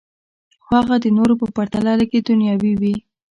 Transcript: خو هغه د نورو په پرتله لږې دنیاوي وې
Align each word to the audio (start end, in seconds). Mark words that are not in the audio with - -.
خو 0.63 0.71
هغه 0.79 0.95
د 1.01 1.05
نورو 1.17 1.33
په 1.41 1.47
پرتله 1.55 1.91
لږې 1.99 2.19
دنیاوي 2.29 2.73
وې 2.81 2.95